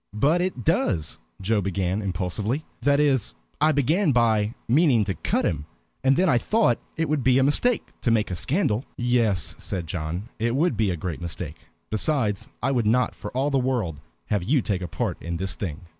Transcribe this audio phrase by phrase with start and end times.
[0.15, 2.65] "But it does" Joe began, impulsively.
[2.81, 5.67] "That is, I began by meaning to cut him,
[6.03, 9.85] and then I thought it would be a mistake to make a scandal." "Yes," said
[9.85, 11.67] John, "it would be a great mistake.
[11.91, 13.99] Besides, I would not for all the world
[14.31, 15.81] have you take a part in this thing.